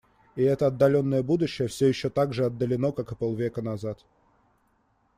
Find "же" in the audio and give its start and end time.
2.33-2.45